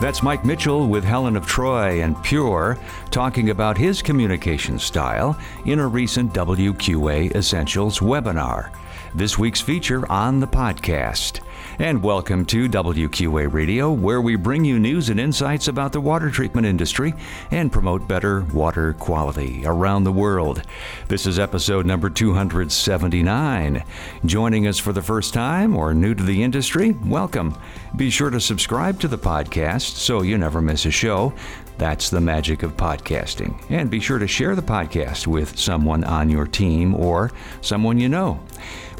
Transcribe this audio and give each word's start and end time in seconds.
That's 0.00 0.22
Mike 0.22 0.44
Mitchell 0.44 0.86
with 0.86 1.02
Helen 1.02 1.36
of 1.36 1.46
Troy 1.46 2.02
and 2.02 2.14
PUR 2.24 2.78
talking 3.10 3.50
about 3.50 3.78
his 3.78 4.02
communication 4.02 4.78
style 4.78 5.38
in 5.64 5.78
a 5.78 5.86
recent 5.86 6.34
WQA 6.34 7.34
Essentials 7.34 8.00
webinar. 8.00 8.70
This 9.14 9.38
week's 9.38 9.60
feature 9.60 10.10
on 10.12 10.40
the 10.40 10.46
podcast. 10.46 11.40
And 11.76 12.04
welcome 12.04 12.44
to 12.46 12.68
WQA 12.68 13.52
Radio, 13.52 13.90
where 13.90 14.20
we 14.20 14.36
bring 14.36 14.64
you 14.64 14.78
news 14.78 15.08
and 15.08 15.18
insights 15.18 15.66
about 15.66 15.90
the 15.92 16.00
water 16.00 16.30
treatment 16.30 16.68
industry 16.68 17.14
and 17.50 17.72
promote 17.72 18.06
better 18.06 18.42
water 18.54 18.92
quality 18.92 19.64
around 19.66 20.04
the 20.04 20.12
world. 20.12 20.62
This 21.08 21.26
is 21.26 21.40
episode 21.40 21.84
number 21.84 22.08
279. 22.08 23.82
Joining 24.24 24.68
us 24.68 24.78
for 24.78 24.92
the 24.92 25.02
first 25.02 25.34
time 25.34 25.76
or 25.76 25.92
new 25.92 26.14
to 26.14 26.22
the 26.22 26.44
industry, 26.44 26.92
welcome. 27.06 27.58
Be 27.96 28.08
sure 28.08 28.30
to 28.30 28.40
subscribe 28.40 29.00
to 29.00 29.08
the 29.08 29.18
podcast 29.18 29.96
so 29.96 30.22
you 30.22 30.38
never 30.38 30.62
miss 30.62 30.86
a 30.86 30.92
show. 30.92 31.34
That's 31.76 32.08
the 32.08 32.20
magic 32.20 32.62
of 32.62 32.76
podcasting. 32.76 33.60
And 33.68 33.90
be 33.90 33.98
sure 33.98 34.20
to 34.20 34.28
share 34.28 34.54
the 34.54 34.62
podcast 34.62 35.26
with 35.26 35.58
someone 35.58 36.04
on 36.04 36.30
your 36.30 36.46
team 36.46 36.94
or 36.94 37.32
someone 37.62 37.98
you 37.98 38.08
know. 38.08 38.38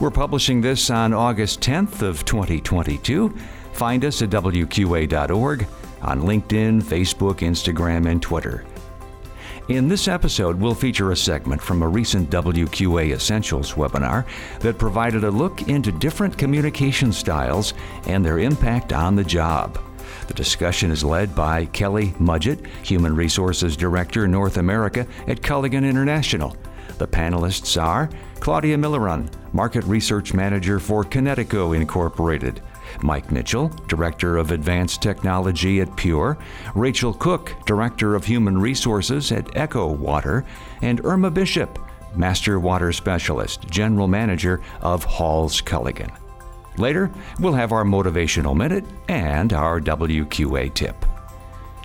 We're 0.01 0.11
publishing 0.11 0.61
this 0.61 0.91
on 0.91 1.13
August 1.13 1.61
10th 1.61 2.03
of 2.03 2.25
2022. 2.25 3.37
Find 3.73 4.05
us 4.05 4.23
at 4.23 4.31
wqa.org 4.31 5.67
on 6.03 6.23
LinkedIn, 6.23 6.83
Facebook, 6.83 7.39
Instagram, 7.39 8.11
and 8.11 8.21
Twitter. 8.21 8.65
In 9.69 9.89
this 9.89 10.09
episode, 10.09 10.61
we'll 10.61 10.75
feature 10.75 11.11
a 11.11 11.17
segment 11.17 11.63
from 11.63 11.81
a 11.81 11.89
recent 11.89 12.29
WQA 12.29 13.15
Essentials 13.15 13.73
webinar 13.73 14.27
that 14.61 14.77
provided 14.77 15.25
a 15.25 15.31
look 15.31 15.69
into 15.69 15.91
different 15.91 16.37
communication 16.37 17.13
styles 17.13 17.73
and 18.07 18.23
their 18.23 18.39
impact 18.39 18.93
on 18.93 19.17
the 19.17 19.25
job. 19.25 19.79
The 20.29 20.35
discussion 20.35 20.91
is 20.91 21.03
led 21.03 21.35
by 21.35 21.65
Kelly 21.67 22.09
Mudgett, 22.21 22.67
Human 22.85 23.17
Resources 23.17 23.75
Director, 23.75 24.29
North 24.29 24.59
America 24.59 25.07
at 25.27 25.41
Culligan 25.41 25.89
International. 25.89 26.57
The 26.99 27.09
panelists 27.09 27.81
are 27.83 28.11
Claudia 28.41 28.77
Millerun, 28.77 29.31
Market 29.55 29.85
Research 29.85 30.35
Manager 30.35 30.81
for 30.81 31.05
Kinetico 31.05 31.77
Incorporated, 31.77 32.61
Mike 33.03 33.31
Mitchell, 33.31 33.69
Director 33.87 34.37
of 34.37 34.51
Advanced 34.51 35.01
Technology 35.01 35.81
at 35.81 35.97
PUR, 35.97 36.37
Rachel 36.75 37.15
Cook, 37.15 37.55
Director 37.65 38.17
of 38.17 38.25
Human 38.25 38.61
Resources 38.61 39.31
at 39.31 39.45
EcoWater, 39.53 40.45
and 40.83 41.05
Irma 41.05 41.31
Bishop, 41.31 41.79
Master 42.17 42.59
Water 42.59 42.93
Specialist, 42.93 43.69
General 43.71 44.09
Manager 44.09 44.61
of 44.81 45.05
Halls 45.05 45.63
Culligan. 45.63 46.11
Later, 46.77 47.09
we'll 47.39 47.53
have 47.53 47.71
our 47.71 47.85
motivational 47.85 48.57
minute 48.57 48.85
and 49.09 49.53
our 49.53 49.81
WQA 49.81 50.75
tip. 50.75 51.07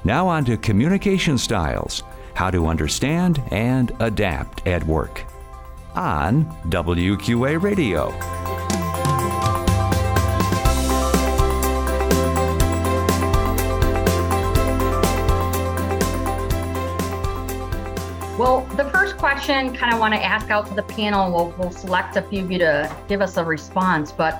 Now, 0.03 0.27
on 0.27 0.43
to 0.45 0.57
communication 0.57 1.37
styles 1.37 2.01
how 2.33 2.49
to 2.49 2.65
understand 2.65 3.43
and 3.51 3.91
adapt 3.99 4.65
at 4.65 4.83
work. 4.85 5.28
On 5.95 6.45
WQA 6.69 7.61
Radio. 7.61 8.09
Well, 18.39 18.61
the 18.77 18.85
first 18.85 19.17
question 19.17 19.75
kind 19.75 19.93
of 19.93 19.99
want 19.99 20.13
to 20.13 20.23
ask 20.23 20.49
out 20.49 20.65
to 20.67 20.73
the 20.73 20.83
panel. 20.83 21.29
We'll, 21.29 21.53
we'll 21.57 21.71
select 21.71 22.15
a 22.15 22.21
few 22.21 22.45
of 22.45 22.49
you 22.49 22.57
to 22.59 22.95
give 23.09 23.19
us 23.19 23.35
a 23.35 23.43
response. 23.43 24.13
But 24.13 24.35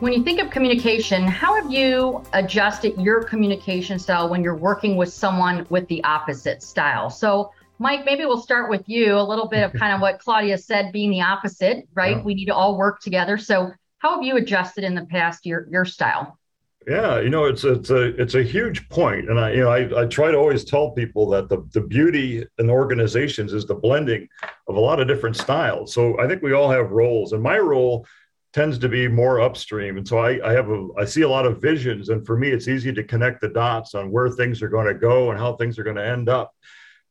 when 0.00 0.12
you 0.12 0.22
think 0.22 0.40
of 0.40 0.50
communication, 0.50 1.22
how 1.26 1.54
have 1.54 1.72
you 1.72 2.22
adjusted 2.34 3.00
your 3.00 3.24
communication 3.24 3.98
style 3.98 4.28
when 4.28 4.42
you're 4.42 4.54
working 4.54 4.96
with 4.96 5.10
someone 5.10 5.66
with 5.70 5.88
the 5.88 6.04
opposite 6.04 6.62
style? 6.62 7.08
So, 7.08 7.52
Mike, 7.80 8.04
maybe 8.04 8.26
we'll 8.26 8.40
start 8.40 8.68
with 8.68 8.86
you 8.90 9.16
a 9.16 9.22
little 9.22 9.48
bit 9.48 9.62
of 9.62 9.72
kind 9.72 9.94
of 9.94 10.02
what 10.02 10.18
Claudia 10.18 10.58
said 10.58 10.92
being 10.92 11.10
the 11.10 11.22
opposite, 11.22 11.88
right? 11.94 12.18
Yeah. 12.18 12.22
We 12.22 12.34
need 12.34 12.44
to 12.44 12.54
all 12.54 12.76
work 12.76 13.00
together. 13.00 13.38
So, 13.38 13.72
how 13.98 14.16
have 14.16 14.22
you 14.22 14.36
adjusted 14.36 14.84
in 14.84 14.94
the 14.94 15.06
past 15.06 15.46
your 15.46 15.66
your 15.70 15.86
style? 15.86 16.38
Yeah, 16.86 17.20
you 17.20 17.30
know, 17.30 17.46
it's 17.46 17.64
it's 17.64 17.88
a 17.88 18.20
it's 18.20 18.34
a 18.34 18.42
huge 18.42 18.86
point, 18.90 19.30
and 19.30 19.40
I 19.40 19.52
you 19.52 19.62
know 19.62 19.70
I, 19.70 20.02
I 20.02 20.06
try 20.06 20.30
to 20.30 20.36
always 20.36 20.62
tell 20.62 20.90
people 20.90 21.26
that 21.30 21.48
the 21.48 21.66
the 21.72 21.80
beauty 21.80 22.44
in 22.58 22.68
organizations 22.68 23.54
is 23.54 23.64
the 23.64 23.74
blending 23.74 24.28
of 24.68 24.76
a 24.76 24.80
lot 24.80 25.00
of 25.00 25.08
different 25.08 25.36
styles. 25.36 25.94
So 25.94 26.20
I 26.20 26.28
think 26.28 26.42
we 26.42 26.52
all 26.52 26.70
have 26.70 26.90
roles, 26.90 27.32
and 27.32 27.42
my 27.42 27.58
role 27.58 28.06
tends 28.52 28.78
to 28.80 28.88
be 28.88 29.06
more 29.06 29.40
upstream 29.40 29.96
and 29.96 30.08
so 30.08 30.18
I, 30.18 30.44
I 30.44 30.52
have 30.52 30.68
a 30.70 30.88
i 30.98 31.04
see 31.04 31.22
a 31.22 31.28
lot 31.28 31.46
of 31.46 31.62
visions 31.62 32.08
and 32.08 32.26
for 32.26 32.36
me 32.36 32.50
it's 32.50 32.66
easy 32.66 32.92
to 32.92 33.04
connect 33.04 33.40
the 33.40 33.48
dots 33.48 33.94
on 33.94 34.10
where 34.10 34.28
things 34.28 34.60
are 34.60 34.68
going 34.68 34.88
to 34.88 34.94
go 34.94 35.30
and 35.30 35.38
how 35.38 35.54
things 35.54 35.78
are 35.78 35.84
going 35.84 35.94
to 35.94 36.04
end 36.04 36.28
up 36.28 36.52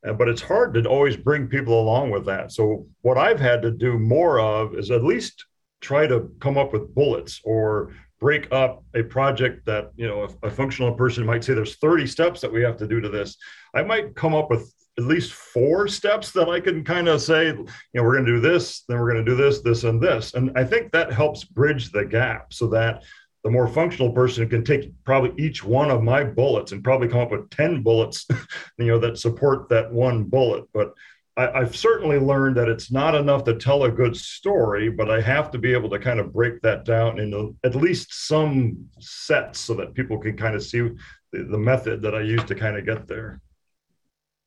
but 0.04 0.28
it's 0.30 0.42
hard 0.42 0.74
to 0.74 0.86
always 0.86 1.18
bring 1.18 1.48
people 1.48 1.80
along 1.80 2.10
with 2.10 2.26
that 2.26 2.52
so 2.52 2.86
what 3.02 3.18
i've 3.18 3.40
had 3.40 3.62
to 3.62 3.72
do 3.72 3.98
more 3.98 4.40
of 4.40 4.76
is 4.76 4.92
at 4.92 5.04
least 5.04 5.46
try 5.82 6.08
to 6.08 6.32
come 6.40 6.58
up 6.58 6.74
with 6.74 6.94
bullets 6.94 7.40
or 7.44 7.94
break 8.20 8.52
up 8.52 8.84
a 8.96 9.04
project 9.04 9.66
that 9.66 9.92
you 9.96 10.08
know 10.08 10.28
a, 10.44 10.48
a 10.48 10.52
functional 10.52 10.94
person 10.94 11.26
might 11.26 11.44
say 11.44 11.54
there's 11.54 11.78
30 11.78 12.08
steps 12.08 12.42
that 12.42 12.52
we 12.52 12.62
have 12.62 12.78
to 12.78 12.88
do 12.88 13.00
to 13.00 13.10
this 13.10 13.38
i 13.74 13.82
might 13.82 14.16
come 14.16 14.34
up 14.34 14.50
with 14.50 14.74
at 15.00 15.06
least 15.06 15.32
four 15.32 15.88
steps 15.88 16.34
that 16.34 16.50
I 16.50 16.60
can 16.60 16.84
kind 16.84 17.08
of 17.08 17.22
say, 17.22 17.48
you 17.48 17.66
know, 17.94 18.04
we're 18.04 18.16
going 18.16 18.26
to 18.26 18.34
do 18.34 18.42
this, 18.42 18.84
then 18.88 19.00
we're 19.00 19.10
going 19.10 19.24
to 19.24 19.32
do 19.32 19.38
this, 19.38 19.62
this, 19.62 19.86
and 19.86 20.02
this. 20.02 20.34
And 20.34 20.52
I 20.58 20.66
think 20.66 20.92
that 20.92 21.14
helps 21.14 21.46
bridge 21.46 21.92
the 21.92 22.04
gap 22.04 22.52
so 22.52 22.68
that 22.68 23.04
the 23.44 23.50
more 23.50 23.68
functional 23.68 24.12
person 24.12 24.50
can 24.50 24.64
take 24.64 24.92
probably 25.06 25.32
each 25.44 25.64
one 25.64 25.90
of 25.90 26.04
my 26.04 26.24
bullets 26.24 26.72
and 26.72 26.84
probably 26.84 27.08
come 27.08 27.22
up 27.22 27.32
with 27.32 27.50
10 27.50 27.84
bullets, 27.84 28.28
you 28.78 28.88
know, 28.88 29.00
that 29.00 29.18
support 29.18 29.70
that 29.70 29.92
one 29.92 30.26
bullet. 30.26 30.66
But 30.74 30.94
I, 31.38 31.60
have 31.60 31.76
certainly 31.76 32.18
learned 32.18 32.58
that 32.58 32.68
it's 32.68 32.92
not 32.92 33.16
enough 33.16 33.46
to 33.46 33.56
tell 33.56 33.84
a 33.84 33.92
good 33.92 34.16
story, 34.18 34.90
but 34.90 35.10
I 35.10 35.22
have 35.22 35.52
to 35.52 35.58
be 35.58 35.72
able 35.72 35.90
to 35.92 36.00
kind 36.00 36.20
of 36.20 36.34
break 36.34 36.62
that 36.62 36.84
down 36.84 37.18
into 37.18 37.56
at 37.64 37.76
least 37.76 38.28
some 38.28 38.90
sets 39.00 39.60
so 39.60 39.74
that 39.76 39.94
people 39.94 40.18
can 40.18 40.36
kind 40.36 40.54
of 40.54 40.64
see 40.64 40.90
the, 41.32 41.44
the 41.44 41.58
method 41.58 42.02
that 42.02 42.14
I 42.14 42.22
use 42.22 42.44
to 42.46 42.56
kind 42.56 42.76
of 42.76 42.86
get 42.86 43.08
there. 43.08 43.40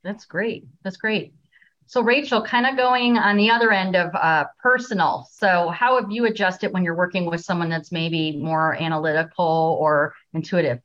That's 0.05 0.27
great. 0.27 0.67
That's 0.85 0.99
great. 0.99 1.33
So, 1.87 2.03
Rachel, 2.03 2.43
kind 2.43 2.67
of 2.67 2.77
going 2.77 3.19
on 3.19 3.37
the 3.37 3.51
other 3.51 3.71
end 3.71 3.97
of 3.97 4.15
uh, 4.15 4.47
personal. 4.63 5.29
So, 5.33 5.69
how 5.69 6.01
have 6.01 6.11
you 6.11 6.27
adjusted 6.27 6.73
when 6.73 6.85
you're 6.85 6.97
working 6.97 7.27
with 7.27 7.43
someone 7.43 7.69
that's 7.69 7.93
maybe 7.93 8.39
more 8.39 8.75
analytical 8.75 9.77
or 9.81 10.15
intuitive? 10.33 10.81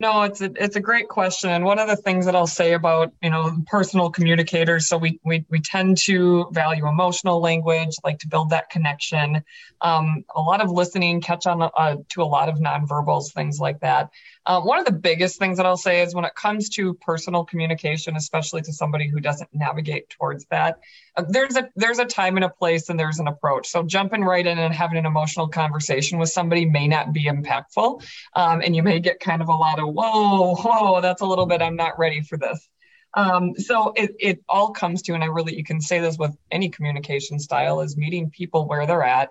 No, 0.00 0.22
it's 0.22 0.40
a 0.40 0.50
it's 0.56 0.76
a 0.76 0.80
great 0.80 1.08
question. 1.08 1.50
And 1.50 1.62
one 1.62 1.78
of 1.78 1.86
the 1.86 1.94
things 1.94 2.24
that 2.24 2.34
I'll 2.34 2.46
say 2.46 2.72
about 2.72 3.12
you 3.22 3.28
know 3.28 3.54
personal 3.66 4.10
communicators, 4.10 4.88
so 4.88 4.96
we 4.96 5.20
we 5.26 5.44
we 5.50 5.60
tend 5.60 5.98
to 6.06 6.48
value 6.52 6.88
emotional 6.88 7.38
language, 7.38 7.94
like 8.02 8.18
to 8.20 8.28
build 8.28 8.48
that 8.48 8.70
connection. 8.70 9.44
Um, 9.82 10.24
a 10.34 10.40
lot 10.40 10.62
of 10.62 10.70
listening, 10.70 11.20
catch 11.20 11.46
on 11.46 11.60
uh, 11.60 11.96
to 12.08 12.22
a 12.22 12.24
lot 12.24 12.48
of 12.48 12.56
nonverbals, 12.56 13.34
things 13.34 13.60
like 13.60 13.80
that. 13.80 14.08
Uh, 14.46 14.62
one 14.62 14.78
of 14.78 14.86
the 14.86 14.92
biggest 14.92 15.38
things 15.38 15.58
that 15.58 15.66
I'll 15.66 15.76
say 15.76 16.00
is 16.00 16.14
when 16.14 16.24
it 16.24 16.34
comes 16.34 16.70
to 16.70 16.94
personal 16.94 17.44
communication, 17.44 18.16
especially 18.16 18.62
to 18.62 18.72
somebody 18.72 19.06
who 19.06 19.20
doesn't 19.20 19.50
navigate 19.52 20.08
towards 20.08 20.46
that, 20.46 20.78
uh, 21.16 21.24
there's 21.28 21.56
a 21.56 21.68
there's 21.76 21.98
a 21.98 22.04
time 22.04 22.36
and 22.36 22.44
a 22.44 22.48
place 22.48 22.88
and 22.88 22.98
there's 22.98 23.18
an 23.18 23.26
approach 23.26 23.68
so 23.68 23.82
jumping 23.82 24.22
right 24.22 24.46
in 24.46 24.58
and 24.58 24.74
having 24.74 24.96
an 24.96 25.06
emotional 25.06 25.48
conversation 25.48 26.18
with 26.18 26.28
somebody 26.28 26.64
may 26.64 26.86
not 26.86 27.12
be 27.12 27.24
impactful 27.24 28.02
um, 28.34 28.60
and 28.60 28.76
you 28.76 28.82
may 28.82 29.00
get 29.00 29.18
kind 29.18 29.42
of 29.42 29.48
a 29.48 29.54
lot 29.54 29.78
of 29.80 29.89
whoa 29.90 30.54
whoa 30.54 31.00
that's 31.00 31.22
a 31.22 31.26
little 31.26 31.46
bit 31.46 31.62
i'm 31.62 31.76
not 31.76 31.98
ready 31.98 32.20
for 32.22 32.36
this. 32.36 32.68
Um, 33.12 33.56
so 33.56 33.92
it, 33.96 34.14
it 34.20 34.44
all 34.48 34.70
comes 34.70 35.02
to 35.02 35.14
and 35.14 35.24
i 35.24 35.26
really 35.26 35.56
you 35.56 35.64
can 35.64 35.80
say 35.80 35.98
this 35.98 36.16
with 36.16 36.36
any 36.50 36.68
communication 36.68 37.40
style 37.40 37.80
is 37.80 37.96
meeting 37.96 38.30
people 38.30 38.68
where 38.68 38.86
they're 38.86 39.02
at 39.02 39.30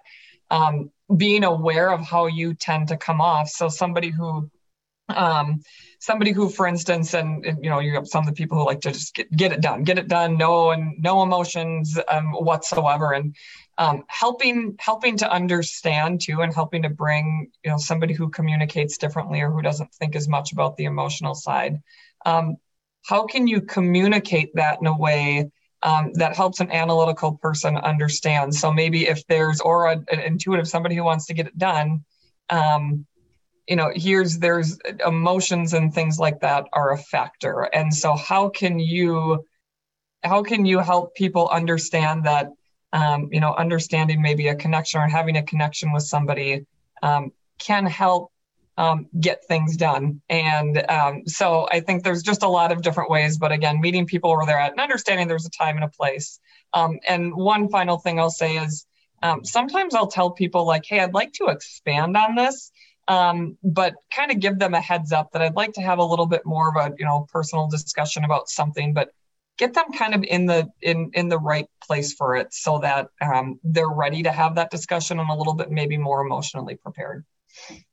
um, 0.52 0.92
being 1.16 1.44
aware 1.44 1.92
of 1.92 2.02
how 2.02 2.28
you 2.28 2.54
tend 2.54 2.90
to 2.90 2.98
come 2.98 3.22
off. 3.22 3.50
So 3.50 3.70
somebody 3.70 4.10
who 4.10 4.50
um, 5.10 5.62
somebody 6.00 6.32
who, 6.32 6.50
for 6.50 6.68
instance, 6.68 7.14
and, 7.14 7.46
and, 7.46 7.64
you 7.64 7.70
know, 7.70 7.80
you 7.80 7.94
have 7.94 8.08
some 8.08 8.22
of 8.22 8.28
the 8.28 8.34
people 8.34 8.58
who 8.58 8.66
like 8.66 8.82
to 8.82 8.92
just 8.92 9.14
get, 9.14 9.32
get 9.32 9.52
it 9.52 9.62
done, 9.62 9.84
get 9.84 9.98
it 9.98 10.08
done, 10.08 10.38
no 10.38 10.72
and 10.72 10.96
no 11.00 11.22
emotions 11.24 11.98
um, 12.08 12.32
whatsoever, 12.32 13.14
and 13.14 13.36
um, 13.78 14.04
helping 14.08 14.76
helping 14.80 15.18
to 15.18 15.32
understand 15.32 16.22
too, 16.22 16.42
and 16.42 16.54
helping 16.54 16.84
to 16.84 16.90
bring 16.90 17.52
you 17.64 17.72
know 17.72 17.78
somebody 17.78 18.14
who 18.14 18.30
communicates 18.30 18.98
differently 18.98 19.42
or 19.42 19.52
who 19.52 19.62
doesn't 19.62 19.94
think 19.94 20.16
as 20.16 20.28
much 20.28 20.52
about 20.52 20.78
the 20.78 20.86
emotional 20.86 21.36
side. 21.36 21.82
Um, 22.26 22.58
how 23.06 23.26
can 23.26 23.48
you 23.48 23.62
communicate 23.62 24.56
that 24.56 24.80
in 24.82 24.88
a 24.88 24.98
way 24.98 25.50
um, 25.84 26.12
that 26.14 26.36
helps 26.36 26.60
an 26.60 26.72
analytical 26.72 27.38
person 27.38 27.78
understand? 27.78 28.54
So 28.54 28.72
maybe 28.72 29.08
if 29.08 29.26
there's 29.28 29.62
or 29.62 29.88
a, 29.88 29.98
an 30.12 30.20
intuitive 30.20 30.68
somebody 30.68 30.96
who 30.96 31.04
wants 31.04 31.26
to 31.28 31.34
get 31.34 31.48
it 31.48 31.58
done. 31.58 32.04
Um, 32.50 33.06
you 33.70 33.76
know 33.76 33.92
here's 33.94 34.40
there's 34.40 34.80
emotions 35.06 35.74
and 35.74 35.94
things 35.94 36.18
like 36.20 36.40
that 36.42 36.66
are 36.74 36.92
a 36.92 36.98
factor. 36.98 37.70
And 37.72 37.94
so 37.94 38.16
how 38.16 38.50
can 38.50 38.80
you 38.80 39.46
how 40.24 40.42
can 40.44 40.66
you 40.66 40.80
help 40.80 41.14
people 41.16 41.48
understand 41.50 42.26
that 42.26 42.48
um, 42.92 43.30
you 43.32 43.40
know 43.40 43.54
understanding 43.54 44.22
maybe 44.22 44.48
a 44.48 44.56
connection 44.56 45.00
or 45.00 45.08
having 45.08 45.38
a 45.38 45.44
connection 45.44 45.94
with 45.94 46.04
somebody 46.04 46.66
um, 47.04 47.32
can 47.60 47.86
help 47.86 48.32
um, 48.78 49.06
get 49.20 49.46
things 49.46 49.78
done? 49.78 50.20
And 50.30 50.84
um, 50.90 51.28
so 51.28 51.68
i 51.72 51.80
think 51.80 52.04
there's 52.04 52.24
just 52.24 52.42
a 52.42 52.50
lot 52.50 52.72
of 52.72 52.82
different 52.82 53.12
ways 53.12 53.38
but 53.38 53.52
again 53.52 53.80
meeting 53.80 54.08
people 54.08 54.36
where 54.36 54.48
they're 54.48 54.60
at 54.60 54.72
and 54.72 54.82
understanding 54.82 55.28
there's 55.28 55.46
a 55.46 55.52
time 55.52 55.76
and 55.76 55.86
a 55.86 55.90
place. 55.90 56.40
Um, 56.74 57.00
and 57.08 57.36
one 57.36 57.70
final 57.70 58.00
thing 58.00 58.20
i'll 58.20 58.32
say 58.32 58.58
is 58.58 58.88
um, 59.22 59.46
sometimes 59.46 59.94
i'll 59.94 60.08
tell 60.18 60.32
people 60.32 60.66
like 60.66 60.86
hey 60.86 61.02
i'd 61.02 61.14
like 61.14 61.34
to 61.34 61.46
expand 61.50 62.18
on 62.18 62.34
this 62.34 62.72
um, 63.10 63.58
but 63.64 63.96
kind 64.14 64.32
of 64.32 64.40
give 64.40 64.60
them 64.60 64.76
a 64.76 64.80
heads 64.80 65.12
up 65.12 65.32
that 65.32 65.42
I'd 65.42 65.56
like 65.56 65.74
to 65.74 65.82
have 65.82 65.98
a 65.98 66.04
little 66.04 66.28
bit 66.28 66.46
more 66.46 66.70
of 66.70 66.76
a 66.76 66.96
you 66.98 67.06
know 67.06 67.28
personal 67.34 67.68
discussion 67.68 68.24
about 68.24 68.50
something, 68.50 68.94
but 68.94 69.10
get 69.58 69.74
them 69.74 69.92
kind 69.92 70.14
of 70.14 70.24
in 70.24 70.46
the 70.46 70.70
in 70.82 71.10
in 71.16 71.28
the 71.28 71.40
right 71.40 71.68
place 71.84 72.14
for 72.14 72.36
it 72.36 72.54
so 72.54 72.78
that 72.80 73.10
um, 73.22 73.60
they're 73.64 73.90
ready 73.90 74.22
to 74.24 74.32
have 74.32 74.56
that 74.56 74.70
discussion 74.70 75.20
and 75.20 75.30
a 75.30 75.34
little 75.34 75.56
bit 75.56 75.72
maybe 75.72 75.98
more 75.98 76.22
emotionally 76.22 76.76
prepared. 76.76 77.26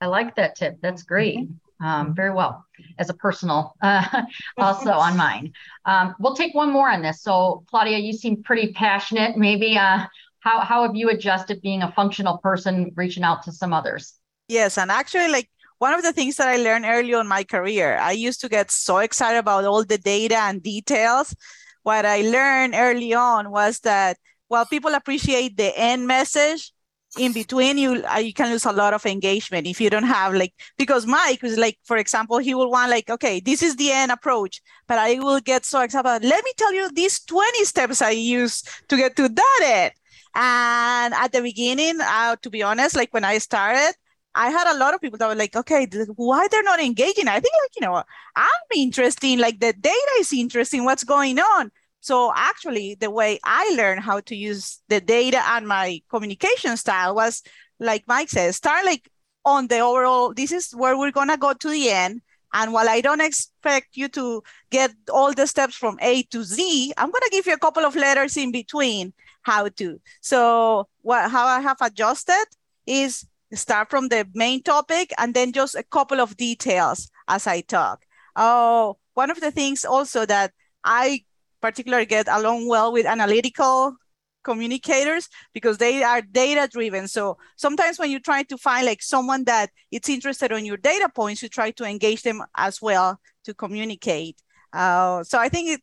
I 0.03 0.07
like 0.07 0.37
that 0.37 0.55
tip. 0.55 0.77
That's 0.83 1.03
great. 1.03 1.39
Mm-hmm. 1.39 1.53
Um, 1.79 2.15
very 2.15 2.33
well 2.33 2.65
as 2.99 3.11
a 3.11 3.15
personal 3.15 3.75
uh, 3.83 4.23
also 4.57 4.93
on 4.93 5.17
mine. 5.17 5.53
Um, 5.85 6.15
we'll 6.19 6.35
take 6.35 6.55
one 6.55 6.73
more 6.73 6.91
on 6.91 7.03
this. 7.03 7.23
So 7.23 7.65
Claudia, 7.69 7.99
you 7.99 8.15
seem 8.15 8.43
pretty 8.43 8.73
passionate. 8.73 9.37
Maybe 9.37 9.79
uh, 9.79 10.07
how 10.41 10.61
how 10.61 10.83
have 10.87 10.95
you 10.95 11.09
adjusted 11.09 11.63
being 11.63 11.83
a 11.83 11.93
functional 11.93 12.37
person, 12.39 12.93
reaching 12.97 13.25
out 13.25 13.43
to 13.45 13.53
some 13.53 13.73
others? 13.73 14.19
Yes, 14.49 14.79
and 14.79 14.91
actually, 14.91 15.29
like 15.29 15.51
one 15.79 15.93
of 15.93 16.03
the 16.03 16.13
things 16.13 16.37
that 16.37 16.49
I 16.49 16.57
learned 16.57 16.85
early 16.87 17.15
on 17.15 17.27
my 17.27 17.45
career, 17.45 17.99
I 17.99 18.13
used 18.13 18.41
to 18.43 18.49
get 18.49 18.71
so 18.71 18.99
excited 18.99 19.39
about 19.39 19.65
all 19.65 19.85
the 19.85 19.99
data 19.99 20.37
and 20.37 20.63
details. 20.63 21.35
What 21.83 22.05
I 22.07 22.23
learned 22.23 22.75
early 22.77 23.13
on 23.15 23.51
was 23.51 23.81
that 23.81 24.19
while 24.49 24.67
people 24.67 24.95
appreciate 24.95 25.57
the 25.57 25.77
end 25.77 26.07
message, 26.07 26.73
in 27.19 27.33
between 27.33 27.79
you 27.79 28.05
uh, 28.05 28.19
you 28.19 28.33
can 28.33 28.51
lose 28.51 28.67
a 28.67 28.73
lot 28.73 28.93
of 28.93 29.07
engagement 29.07 29.67
if 29.67 29.81
you 29.81 29.89
don't 29.89 30.03
have 30.03 30.35
like 30.35 30.53
because 30.77 31.07
Mike 31.07 31.41
was 31.41 31.57
like 31.57 31.79
for 31.85 31.97
example 31.97 32.37
he 32.39 32.55
will 32.55 32.71
want 32.71 32.91
like 32.91 33.09
okay 33.09 33.41
this 33.41 33.63
is 33.63 33.77
the 33.77 33.91
end 33.91 34.13
approach 34.13 34.61
but 34.87 34.99
I 34.99 35.15
will 35.21 35.41
get 35.41 35.65
so 35.65 35.81
excited 35.81 36.29
let 36.29 36.45
me 36.45 36.53
tell 36.59 36.75
you 36.75 36.91
these 36.93 37.21
20 37.21 37.65
steps 37.65 38.03
I 38.03 38.11
use 38.11 38.63
to 38.89 38.97
get 38.97 39.17
to 39.17 39.29
that 39.29 39.61
end 39.65 39.93
and 40.35 41.15
at 41.15 41.33
the 41.33 41.41
beginning 41.41 41.99
uh, 42.03 42.37
to 42.43 42.51
be 42.51 42.63
honest 42.63 42.97
like 42.97 43.15
when 43.15 43.25
I 43.25 43.39
started 43.39 43.95
I 44.37 44.51
had 44.51 44.71
a 44.71 44.79
lot 44.79 44.93
of 44.95 45.01
people 45.01 45.19
that 45.19 45.29
were 45.29 45.35
like, 45.35 45.57
okay, 45.57 45.89
why 46.15 46.47
they're 46.51 46.63
not 46.63 46.79
engaging? 46.79 47.27
I 47.27 47.41
think 47.41 47.55
like, 47.63 47.71
you 47.81 47.87
know, 47.87 48.03
I'm 48.37 48.67
interesting, 48.77 49.39
like 49.39 49.61
the 49.61 49.73
data 49.73 50.11
is 50.21 50.33
interesting, 50.33 50.85
what's 50.85 51.05
going 51.05 51.39
on. 51.39 51.73
So 52.01 52.33
actually 52.37 52.97
the 53.01 53.11
way 53.11 53.41
I 53.43 53.75
learned 53.77 54.03
how 54.03 54.21
to 54.21 54.37
use 54.37 54.83
the 54.89 55.01
data 55.01 55.41
and 55.49 55.67
my 55.67 56.03
communication 56.11 56.77
style 56.77 57.15
was 57.15 57.43
like 57.81 58.05
Mike 58.07 58.29
says, 58.29 58.57
start 58.57 58.85
like 58.85 59.09
on 59.47 59.69
the 59.69 59.79
overall, 59.79 60.35
this 60.35 60.53
is 60.53 60.71
where 60.73 60.99
we're 60.99 61.13
gonna 61.13 61.39
go 61.39 61.55
to 61.55 61.71
the 61.71 61.91
end. 61.91 62.21
And 62.53 62.75
while 62.75 62.89
I 62.89 63.01
don't 63.01 63.23
expect 63.23 63.97
you 63.97 64.09
to 64.09 64.43
get 64.71 64.93
all 65.11 65.33
the 65.33 65.47
steps 65.47 65.75
from 65.75 65.99
A 66.03 66.23
to 66.25 66.45
Z, 66.45 66.93
I'm 66.99 67.11
gonna 67.11 67.31
give 67.31 67.47
you 67.47 67.55
a 67.55 67.59
couple 67.59 67.85
of 67.87 67.97
letters 67.97 68.37
in 68.37 68.53
between 68.53 69.15
how 69.43 69.69
to. 69.69 69.99
So 70.21 70.89
what 71.01 71.31
how 71.31 71.47
I 71.47 71.61
have 71.61 71.79
adjusted 71.81 72.45
is 72.87 73.27
start 73.53 73.91
from 73.91 74.09
the 74.09 74.27
main 74.35 74.63
topic 74.63 75.13
and 75.19 75.35
then 75.35 75.53
just 75.53 75.75
a 75.75 75.83
couple 75.83 76.21
of 76.21 76.37
details 76.37 77.11
as 77.29 77.47
I 77.47 77.61
talk. 77.61 78.05
Oh, 78.35 78.99
one 79.15 79.31
of 79.31 79.41
the 79.41 79.51
things 79.51 79.85
also 79.85 80.27
that 80.27 80.53
I 80.85 81.25
particularly 81.61 82.07
get 82.07 82.29
along 82.29 82.69
well 82.69 82.93
with 82.93 83.07
analytical 83.07 83.97
communicators 84.45 85.29
because 85.53 85.79
they 85.79 86.03
are 86.05 86.23
data 86.23 86.69
driven. 86.71 87.09
So 87.09 87.37
sometimes 87.57 87.99
when 87.99 88.11
you 88.11 88.21
try 88.21 88.45
to 88.45 88.57
find 88.57 88.87
like 88.87 89.03
someone 89.03 89.45
that 89.45 89.71
it's 89.91 90.09
interested 90.09 90.53
on 90.53 90.65
your 90.65 90.77
data 90.77 91.09
points, 91.09 91.43
you 91.43 91.49
try 91.49 91.73
to 91.73 91.85
engage 91.85 92.23
them 92.23 92.43
as 92.57 92.81
well 92.81 93.19
to 93.45 93.55
communicate. 93.55 94.41
Uh, 94.73 95.25
so 95.25 95.39
I 95.39 95.49
think 95.49 95.71
it, 95.71 95.81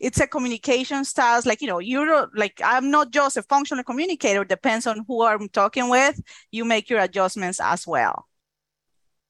it's 0.00 0.18
a 0.18 0.26
communication 0.26 1.04
styles 1.04 1.46
like 1.46 1.60
you 1.60 1.68
know 1.68 1.78
you're 1.78 2.28
like 2.34 2.60
i'm 2.64 2.90
not 2.90 3.12
just 3.12 3.36
a 3.36 3.42
functional 3.42 3.84
communicator 3.84 4.44
depends 4.44 4.86
on 4.86 5.04
who 5.06 5.22
i'm 5.22 5.48
talking 5.50 5.88
with 5.88 6.20
you 6.50 6.64
make 6.64 6.90
your 6.90 7.00
adjustments 7.00 7.60
as 7.60 7.86
well. 7.86 8.26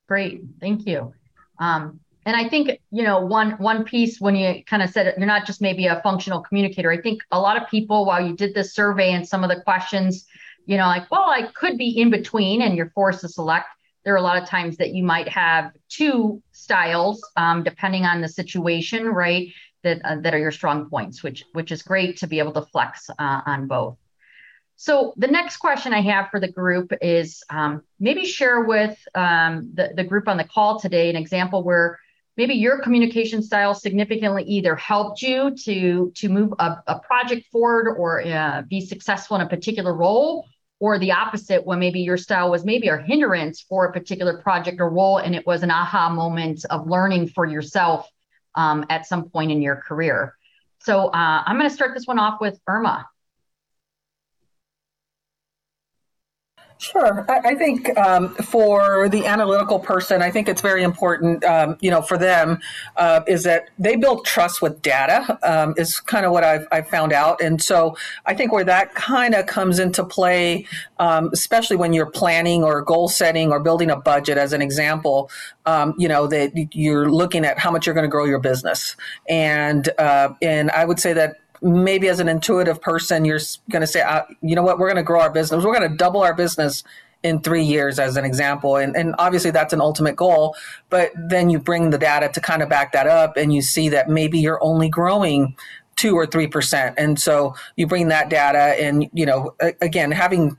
Great 0.08 0.43
thank 0.61 0.87
you. 0.87 1.12
Um, 1.58 2.00
and 2.26 2.37
i 2.37 2.49
think 2.49 2.70
you 2.90 3.02
know 3.02 3.20
one 3.20 3.52
one 3.52 3.84
piece 3.84 4.20
when 4.20 4.37
you 4.37 4.64
kind 4.64 4.82
of 4.82 4.90
said 4.90 5.14
you're 5.19 5.26
not 5.26 5.46
just 5.46 5.61
maybe 5.61 5.87
a 5.87 6.00
functional 6.02 6.40
communicator. 6.40 6.90
I 6.90 7.00
think 7.00 7.23
a 7.31 7.40
lot 7.40 7.61
of 7.61 7.69
people 7.69 8.06
while 8.06 8.25
you 8.25 8.34
did 8.37 8.55
this 8.55 8.75
survey 8.75 9.12
and 9.12 9.26
some 9.26 9.43
of 9.43 9.50
the 9.50 9.61
questions 9.62 10.26
you 10.66 10.76
know 10.76 10.87
like 10.87 11.11
well 11.11 11.28
i 11.28 11.43
could 11.55 11.76
be 11.76 11.88
in 12.00 12.11
between 12.11 12.62
and 12.62 12.76
you're 12.76 12.90
forced 12.90 13.23
to 13.23 13.28
select 13.28 13.66
there 14.05 14.14
are 14.14 14.19
a 14.19 14.23
lot 14.23 14.40
of 14.42 14.49
times 14.49 14.76
that 14.76 14.94
you 14.94 15.04
might 15.04 15.28
have 15.28 15.73
two 15.88 16.42
styles 16.52 17.23
um, 17.37 17.62
depending 17.62 18.04
on 18.04 18.21
the 18.21 18.28
situation 18.28 19.06
right 19.06 19.49
that 19.82 20.00
uh, 20.04 20.16
that 20.20 20.34
are 20.34 20.38
your 20.38 20.52
strong 20.52 20.88
points, 20.88 21.22
which 21.22 21.44
which 21.52 21.72
is 21.72 21.82
great 21.82 22.18
to 22.18 22.26
be 22.26 22.38
able 22.38 22.52
to 22.52 22.62
flex 22.62 23.10
uh, 23.10 23.40
on 23.46 23.66
both. 23.66 23.96
So 24.76 25.12
the 25.18 25.26
next 25.26 25.58
question 25.58 25.92
I 25.92 26.00
have 26.00 26.30
for 26.30 26.40
the 26.40 26.50
group 26.50 26.90
is 27.02 27.42
um, 27.50 27.82
maybe 27.99 28.25
share 28.25 28.62
with 28.62 28.99
um, 29.14 29.72
the, 29.75 29.90
the 29.94 30.04
group 30.04 30.26
on 30.26 30.38
the 30.38 30.44
call 30.44 30.80
today 30.80 31.10
an 31.10 31.16
example 31.16 31.62
where 31.62 31.99
maybe 32.38 32.54
your 32.54 32.80
communication 32.80 33.42
style 33.42 33.75
significantly 33.75 34.42
either 34.44 34.75
helped 34.76 35.20
you 35.20 35.54
to 35.64 36.10
to 36.16 36.28
move 36.30 36.54
a, 36.58 36.78
a 36.87 36.99
project 37.00 37.46
forward 37.52 37.94
or 37.94 38.22
uh, 38.22 38.62
be 38.62 38.80
successful 38.80 39.37
in 39.37 39.42
a 39.42 39.49
particular 39.49 39.94
role 39.94 40.46
or 40.78 40.99
the 40.99 41.12
opposite 41.12 41.66
when 41.66 41.78
maybe 41.78 42.00
your 42.00 42.16
style 42.16 42.50
was 42.50 42.64
maybe 42.64 42.88
a 42.88 42.96
hindrance 42.96 43.60
for 43.60 43.84
a 43.84 43.92
particular 43.92 44.38
project 44.38 44.80
or 44.80 44.88
role 44.88 45.18
and 45.18 45.34
it 45.34 45.46
was 45.46 45.62
an 45.62 45.70
aha 45.70 46.08
moment 46.08 46.64
of 46.70 46.88
learning 46.88 47.28
for 47.28 47.44
yourself 47.44 48.08
um, 48.54 48.85
at 48.90 49.07
some 49.07 49.28
point 49.30 49.50
in 49.50 49.62
your 49.62 49.76
career. 49.76 50.35
So 50.80 51.09
uh, 51.09 51.42
I'm 51.47 51.57
going 51.57 51.69
to 51.69 51.75
start 51.75 51.95
this 51.95 52.07
one 52.07 52.19
off 52.19 52.40
with 52.40 52.59
Irma. 52.66 53.07
Sure. 56.80 57.26
I, 57.28 57.50
I 57.50 57.54
think 57.56 57.94
um, 57.99 58.34
for 58.37 59.06
the 59.10 59.26
analytical 59.26 59.78
person, 59.78 60.22
I 60.22 60.30
think 60.30 60.49
it's 60.49 60.62
very 60.62 60.82
important, 60.82 61.44
um, 61.44 61.76
you 61.80 61.90
know, 61.90 62.00
for 62.00 62.16
them 62.16 62.58
uh, 62.96 63.20
is 63.26 63.42
that 63.42 63.68
they 63.78 63.96
build 63.96 64.25
trust 64.25 64.62
with 64.62 64.80
data 64.80 65.38
um, 65.42 65.75
is 65.76 66.00
kind 66.00 66.25
of 66.25 66.32
what 66.32 66.42
I've, 66.42 66.66
I've, 66.72 66.88
found 66.88 67.12
out. 67.12 67.42
And 67.42 67.62
so 67.62 67.99
I 68.25 68.32
think 68.32 68.50
where 68.50 68.64
that 68.64 68.94
kind 68.94 69.34
of 69.34 69.44
comes 69.44 69.78
into 69.78 70.02
play, 70.02 70.66
um, 70.99 71.28
especially 71.34 71.76
when 71.76 71.92
you're 71.92 72.10
planning 72.10 72.64
or 72.64 72.80
goal 72.80 73.08
setting 73.08 73.52
or 73.52 73.60
building 73.60 73.90
a 73.90 73.96
budget, 73.96 74.38
as 74.38 74.54
an 74.54 74.62
example, 74.62 75.30
um, 75.66 75.94
you 75.99 76.08
know, 76.08 76.26
that 76.28 76.75
you're 76.75 77.10
looking 77.10 77.44
at 77.44 77.58
how 77.58 77.70
much 77.70 77.84
you're 77.84 77.94
going 77.94 78.06
to 78.06 78.10
grow 78.10 78.25
your 78.25 78.40
business. 78.40 78.96
And, 79.28 79.87
uh, 79.99 80.32
and 80.40 80.70
I 80.70 80.87
would 80.87 80.99
say 80.99 81.12
that 81.12 81.39
maybe 81.62 82.09
as 82.09 82.21
an 82.21 82.29
intuitive 82.29 82.81
person, 82.81 83.25
you're 83.25 83.40
going 83.71 83.81
to 83.81 83.87
say, 83.87 84.00
uh, 84.00 84.23
you 84.43 84.55
know 84.55 84.62
what, 84.62 84.79
we're 84.79 84.88
going 84.88 84.97
to 84.97 85.02
grow 85.02 85.21
our 85.21 85.31
business. 85.31 85.64
We're 85.64 85.76
going 85.76 85.90
to 85.90 85.97
double 85.97 86.23
our 86.23 86.35
business 86.35 86.85
in 87.23 87.40
three 87.40 87.62
years, 87.62 87.99
as 87.99 88.17
an 88.17 88.25
example. 88.25 88.76
And, 88.76 88.97
and 88.97 89.14
obviously, 89.19 89.50
that's 89.50 89.73
an 89.73 89.81
ultimate 89.81 90.17
goal. 90.17 90.57
But 90.88 91.12
then 91.14 91.50
you 91.50 91.59
bring 91.59 91.90
the 91.90 91.99
data 91.99 92.31
to 92.33 92.40
kind 92.40 92.62
of 92.62 92.69
back 92.69 92.93
that 92.93 93.07
up, 93.07 93.37
and 93.37 93.52
you 93.52 93.62
see 93.62 93.88
that 93.90 94.09
maybe 94.09 94.38
you're 94.38 94.62
only 94.62 94.88
growing 94.88 95.55
two 95.97 96.17
or 96.17 96.26
three 96.26 96.47
percent. 96.47 96.95
And 96.97 97.21
so 97.21 97.55
you 97.76 97.87
bring 97.87 98.09
that 98.09 98.31
data, 98.31 98.59
and 98.59 99.09
you 99.12 99.26
know, 99.26 99.55
again, 99.83 100.11
having 100.11 100.57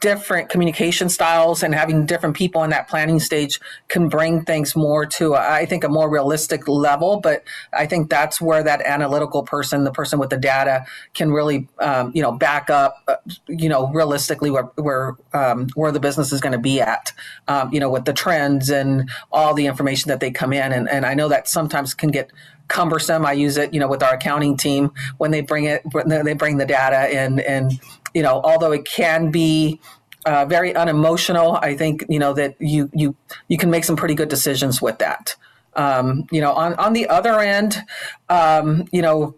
different 0.00 0.50
communication 0.50 1.08
styles 1.08 1.62
and 1.62 1.74
having 1.74 2.04
different 2.04 2.36
people 2.36 2.62
in 2.62 2.70
that 2.70 2.88
planning 2.88 3.18
stage 3.18 3.58
can 3.88 4.06
bring 4.06 4.44
things 4.44 4.76
more 4.76 5.06
to 5.06 5.34
I 5.34 5.64
think 5.64 5.82
a 5.82 5.88
more 5.88 6.10
realistic 6.10 6.68
level 6.68 7.20
but 7.20 7.44
I 7.72 7.86
think 7.86 8.10
that's 8.10 8.38
where 8.38 8.62
that 8.62 8.82
analytical 8.82 9.42
person 9.42 9.84
the 9.84 9.90
person 9.90 10.18
with 10.18 10.28
the 10.28 10.36
data 10.36 10.84
can 11.14 11.32
really 11.32 11.68
um, 11.78 12.12
you 12.14 12.20
know 12.20 12.32
back 12.32 12.68
up 12.68 13.02
uh, 13.08 13.16
you 13.48 13.68
know 13.68 13.88
realistically 13.92 14.50
where 14.50 14.64
where 14.76 15.16
um, 15.32 15.68
where 15.74 15.90
the 15.90 16.00
business 16.00 16.32
is 16.32 16.42
going 16.42 16.52
to 16.52 16.58
be 16.58 16.80
at 16.80 17.12
um, 17.48 17.72
you 17.72 17.80
know 17.80 17.88
with 17.88 18.04
the 18.04 18.12
trends 18.12 18.68
and 18.68 19.10
all 19.32 19.54
the 19.54 19.66
information 19.66 20.10
that 20.10 20.20
they 20.20 20.30
come 20.30 20.52
in 20.52 20.70
and, 20.72 20.88
and 20.88 21.06
I 21.06 21.14
know 21.14 21.28
that 21.28 21.48
sometimes 21.48 21.94
can 21.94 22.10
get 22.10 22.30
cumbersome. 22.68 23.26
I 23.26 23.32
use 23.32 23.58
it, 23.58 23.74
you 23.74 23.80
know, 23.80 23.88
with 23.88 24.02
our 24.02 24.14
accounting 24.14 24.56
team 24.56 24.92
when 25.18 25.30
they 25.30 25.42
bring 25.42 25.64
it, 25.64 25.82
when 25.92 26.08
they 26.08 26.32
bring 26.32 26.56
the 26.56 26.64
data 26.64 26.96
and, 26.96 27.40
and, 27.40 27.78
you 28.14 28.22
know, 28.22 28.40
although 28.42 28.72
it 28.72 28.84
can 28.84 29.30
be 29.30 29.80
uh, 30.26 30.44
very 30.46 30.74
unemotional, 30.74 31.56
I 31.56 31.76
think, 31.76 32.04
you 32.08 32.18
know, 32.18 32.32
that 32.34 32.56
you, 32.60 32.90
you, 32.94 33.16
you 33.48 33.58
can 33.58 33.70
make 33.70 33.84
some 33.84 33.96
pretty 33.96 34.14
good 34.14 34.28
decisions 34.28 34.80
with 34.80 34.98
that. 34.98 35.36
Um, 35.74 36.26
you 36.30 36.40
know, 36.40 36.52
on, 36.52 36.74
on 36.74 36.92
the 36.92 37.08
other 37.08 37.40
end, 37.40 37.82
um, 38.28 38.86
you 38.92 39.02
know, 39.02 39.34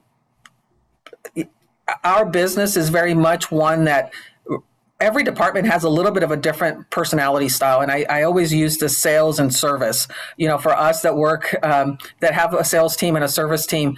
our 2.03 2.25
business 2.25 2.77
is 2.77 2.89
very 2.89 3.15
much 3.15 3.51
one 3.51 3.85
that 3.85 4.13
every 5.01 5.23
department 5.23 5.67
has 5.67 5.85
a 5.85 5.89
little 5.89 6.13
bit 6.13 6.23
of 6.23 6.31
a 6.31 6.37
different 6.37 6.89
personality 6.91 7.49
style 7.49 7.81
and 7.81 7.91
i, 7.91 8.07
I 8.09 8.23
always 8.23 8.55
use 8.55 8.79
the 8.79 8.89
sales 8.89 9.41
and 9.41 9.53
service 9.53 10.07
you 10.37 10.47
know 10.47 10.57
for 10.57 10.73
us 10.73 11.03
that 11.03 11.17
work 11.17 11.55
um, 11.63 11.99
that 12.21 12.33
have 12.33 12.55
a 12.55 12.65
sales 12.65 12.97
team 12.97 13.17
and 13.17 13.25
a 13.25 13.29
service 13.29 13.67
team 13.67 13.97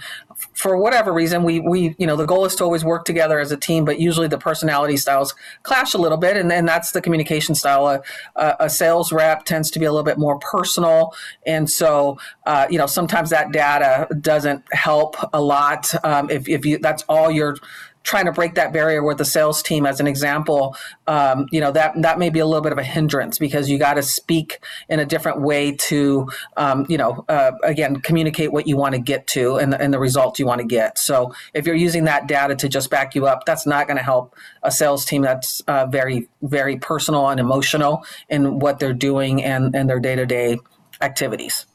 for 0.53 0.77
whatever 0.77 1.11
reason 1.13 1.43
we 1.43 1.59
we 1.59 1.95
you 1.97 2.05
know 2.05 2.15
the 2.15 2.25
goal 2.25 2.45
is 2.45 2.55
to 2.55 2.63
always 2.63 2.83
work 2.83 3.05
together 3.05 3.39
as 3.39 3.51
a 3.51 3.57
team 3.57 3.85
but 3.85 3.99
usually 3.99 4.27
the 4.27 4.37
personality 4.37 4.95
styles 4.95 5.33
clash 5.63 5.93
a 5.93 5.97
little 5.97 6.17
bit 6.17 6.37
and 6.37 6.49
then 6.49 6.65
that's 6.65 6.91
the 6.91 7.01
communication 7.01 7.55
style. 7.55 7.87
A, 7.87 8.55
a, 8.59 8.69
sales 8.69 9.11
rep 9.11 9.45
tends 9.45 9.71
to 9.71 9.79
be 9.79 9.85
a 9.85 9.91
little 9.91 10.03
bit 10.03 10.17
more 10.17 10.37
personal 10.39 11.13
and 11.45 11.69
so 11.69 12.17
uh, 12.45 12.67
you 12.69 12.77
know 12.77 12.85
sometimes 12.85 13.29
that 13.29 13.51
data 13.51 14.07
doesn't 14.21 14.63
help 14.71 15.15
a 15.33 15.41
lot. 15.41 15.93
Um, 16.05 16.29
if, 16.29 16.47
if 16.47 16.65
you 16.65 16.77
that's 16.77 17.03
all 17.03 17.31
you're 17.31 17.57
trying 18.07 18.25
to 18.25 18.31
break 18.31 18.55
that 18.55 18.71
barrier 18.71 19.03
with 19.03 19.17
the 19.17 19.25
sales 19.25 19.61
team 19.61 19.85
as 19.85 19.99
an 19.99 20.07
example 20.07 20.75
um, 21.07 21.45
you 21.51 21.59
know 21.59 21.71
that 21.71 21.93
that 22.01 22.17
may 22.17 22.29
be 22.29 22.39
a 22.39 22.45
little 22.45 22.61
bit 22.61 22.71
of 22.71 22.77
a 22.77 22.83
hindrance 22.83 23.37
because 23.37 23.69
you 23.69 23.77
got 23.77 23.95
to 23.95 24.01
speak 24.01 24.59
in 24.87 24.99
a 24.99 25.05
different 25.05 25.41
way 25.41 25.73
to 25.73 26.27
um, 26.55 26.85
you 26.87 26.97
know 26.97 27.25
uh, 27.27 27.51
again 27.63 27.97
communicate 27.97 28.53
what 28.53 28.65
you 28.65 28.77
want 28.77 28.95
to 28.95 28.99
get 28.99 29.27
to 29.27 29.57
and 29.57 29.73
the, 29.73 29.81
and 29.81 29.93
the 29.93 29.99
results 29.99 30.39
you 30.39 30.45
want 30.45 30.61
to 30.61 30.67
get. 30.67 30.97
So 30.97 31.33
if 31.53 31.67
you're 31.67 31.75
using 31.75 32.05
that 32.05 32.27
data 32.27 32.55
to 32.55 32.69
just 32.69 32.89
back 32.89 33.13
you 33.13 33.27
up 33.27 33.45
that's 33.45 33.67
not 33.67 33.87
going 33.87 33.97
to 33.97 34.03
help 34.03 34.35
a 34.63 34.71
sales 34.71 35.03
team 35.03 35.21
that's 35.21 35.59
uh, 35.67 35.85
very 35.85 36.29
very 36.41 36.77
personal 36.77 37.27
and 37.27 37.39
emotional 37.41 38.05
in 38.29 38.59
what 38.59 38.79
they're 38.79 38.93
doing 38.93 39.43
and 39.43 39.75
and 39.75 39.89
their 39.89 39.99
day-to-day 39.99 40.59
activities. 41.01 41.65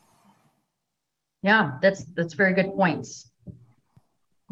Yeah 1.43 1.73
that's 1.83 2.05
that's 2.17 2.33
very 2.33 2.55
good 2.55 2.75
points 2.75 3.32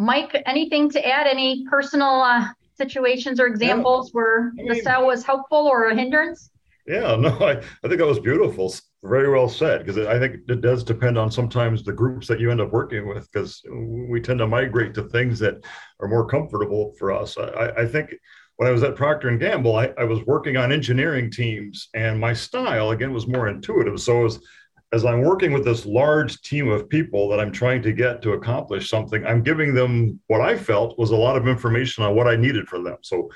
Mike, 0.00 0.42
anything 0.46 0.90
to 0.90 1.06
add? 1.06 1.26
Any 1.26 1.66
personal 1.68 2.22
uh, 2.22 2.46
situations 2.74 3.38
or 3.38 3.46
examples 3.46 4.08
yeah. 4.08 4.12
where 4.12 4.52
I 4.58 4.62
mean, 4.62 4.68
the 4.68 4.80
cell 4.80 5.06
was 5.06 5.22
helpful 5.22 5.58
or 5.58 5.90
a 5.90 5.94
hindrance? 5.94 6.50
Yeah, 6.86 7.16
no, 7.20 7.28
I, 7.40 7.58
I 7.58 7.88
think 7.88 7.98
that 7.98 8.06
was 8.06 8.18
beautiful. 8.18 8.74
Very 9.02 9.30
well 9.30 9.48
said, 9.48 9.84
because 9.84 9.98
I 9.98 10.18
think 10.18 10.36
it 10.48 10.60
does 10.60 10.84
depend 10.84 11.18
on 11.18 11.30
sometimes 11.30 11.82
the 11.82 11.92
groups 11.92 12.26
that 12.28 12.40
you 12.40 12.50
end 12.50 12.60
up 12.60 12.72
working 12.72 13.06
with, 13.08 13.30
because 13.30 13.62
we 13.70 14.20
tend 14.20 14.38
to 14.38 14.46
migrate 14.46 14.94
to 14.94 15.04
things 15.04 15.38
that 15.38 15.64
are 16.00 16.08
more 16.08 16.26
comfortable 16.26 16.94
for 16.98 17.12
us. 17.12 17.36
I, 17.38 17.70
I 17.78 17.86
think 17.86 18.14
when 18.56 18.68
I 18.68 18.72
was 18.72 18.82
at 18.82 18.96
Procter 18.96 19.28
and 19.28 19.40
Gamble, 19.40 19.76
I, 19.76 19.92
I 19.98 20.04
was 20.04 20.24
working 20.26 20.56
on 20.58 20.72
engineering 20.72 21.30
teams, 21.30 21.88
and 21.94 22.18
my 22.18 22.34
style 22.34 22.90
again 22.90 23.12
was 23.12 23.26
more 23.26 23.48
intuitive. 23.48 24.00
So 24.00 24.20
it 24.20 24.24
was 24.24 24.46
as 24.92 25.04
I'm 25.04 25.22
working 25.22 25.52
with 25.52 25.64
this 25.64 25.86
large 25.86 26.40
team 26.42 26.68
of 26.68 26.88
people 26.88 27.28
that 27.28 27.38
I'm 27.38 27.52
trying 27.52 27.82
to 27.82 27.92
get 27.92 28.22
to 28.22 28.32
accomplish 28.32 28.90
something, 28.90 29.24
I'm 29.24 29.42
giving 29.42 29.72
them 29.72 30.20
what 30.26 30.40
I 30.40 30.56
felt 30.56 30.98
was 30.98 31.10
a 31.10 31.16
lot 31.16 31.36
of 31.36 31.46
information 31.46 32.02
on 32.02 32.16
what 32.16 32.26
I 32.26 32.34
needed 32.34 32.66
from 32.66 32.82
them. 32.82 32.98
So 33.02 33.30